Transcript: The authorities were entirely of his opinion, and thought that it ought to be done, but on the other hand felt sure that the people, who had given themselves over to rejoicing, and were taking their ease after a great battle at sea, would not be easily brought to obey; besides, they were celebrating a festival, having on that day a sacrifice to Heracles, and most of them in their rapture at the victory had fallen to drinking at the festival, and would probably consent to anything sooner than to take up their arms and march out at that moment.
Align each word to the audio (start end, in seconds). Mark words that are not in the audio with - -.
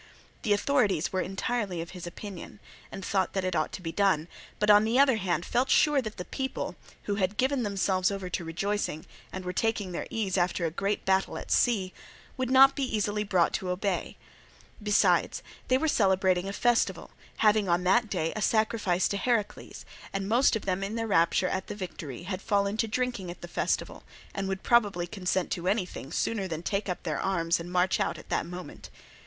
The 0.41 0.51
authorities 0.53 1.13
were 1.13 1.21
entirely 1.21 1.79
of 1.79 1.91
his 1.91 2.07
opinion, 2.07 2.59
and 2.91 3.05
thought 3.05 3.33
that 3.33 3.43
it 3.45 3.55
ought 3.55 3.71
to 3.73 3.83
be 3.83 3.91
done, 3.91 4.27
but 4.57 4.71
on 4.71 4.83
the 4.83 4.97
other 4.97 5.17
hand 5.17 5.45
felt 5.45 5.69
sure 5.69 6.01
that 6.01 6.17
the 6.17 6.25
people, 6.25 6.75
who 7.03 7.17
had 7.21 7.37
given 7.37 7.61
themselves 7.61 8.09
over 8.09 8.27
to 8.27 8.43
rejoicing, 8.43 9.05
and 9.31 9.45
were 9.45 9.53
taking 9.53 9.91
their 9.91 10.07
ease 10.09 10.39
after 10.39 10.65
a 10.65 10.71
great 10.71 11.05
battle 11.05 11.37
at 11.37 11.51
sea, 11.51 11.93
would 12.35 12.49
not 12.49 12.75
be 12.75 12.81
easily 12.83 13.23
brought 13.23 13.53
to 13.53 13.69
obey; 13.69 14.17
besides, 14.81 15.43
they 15.67 15.77
were 15.77 15.87
celebrating 15.87 16.49
a 16.49 16.53
festival, 16.53 17.11
having 17.37 17.69
on 17.69 17.83
that 17.83 18.09
day 18.09 18.33
a 18.35 18.41
sacrifice 18.41 19.07
to 19.07 19.17
Heracles, 19.17 19.85
and 20.11 20.27
most 20.27 20.55
of 20.55 20.65
them 20.65 20.83
in 20.83 20.95
their 20.95 21.05
rapture 21.05 21.47
at 21.47 21.67
the 21.67 21.75
victory 21.75 22.23
had 22.23 22.41
fallen 22.41 22.75
to 22.77 22.87
drinking 22.87 23.29
at 23.29 23.41
the 23.41 23.47
festival, 23.47 24.01
and 24.33 24.47
would 24.47 24.63
probably 24.63 25.05
consent 25.05 25.51
to 25.51 25.67
anything 25.67 26.11
sooner 26.11 26.47
than 26.47 26.63
to 26.63 26.69
take 26.71 26.89
up 26.89 27.03
their 27.03 27.21
arms 27.21 27.59
and 27.59 27.71
march 27.71 27.99
out 27.99 28.17
at 28.17 28.29
that 28.29 28.47
moment. 28.47 28.89